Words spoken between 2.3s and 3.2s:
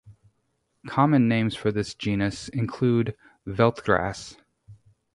include